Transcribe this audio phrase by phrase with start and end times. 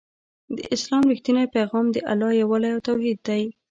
[0.55, 3.43] د اسلام رښتينی پيغام د الله يووالی او توحيد دی